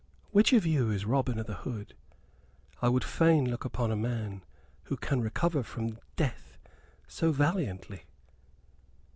[0.31, 1.93] Which of you is Robin o' th' Hood?
[2.81, 4.43] I fain would look upon a man
[4.85, 6.57] who can recover from death
[7.07, 8.05] so valiantly."